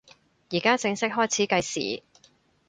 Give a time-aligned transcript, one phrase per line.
[0.49, 2.03] 依家正式開始計時